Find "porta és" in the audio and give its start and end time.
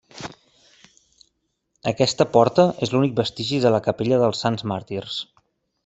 2.37-2.95